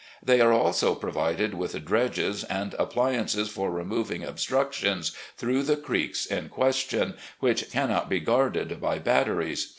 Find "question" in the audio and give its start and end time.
6.49-7.13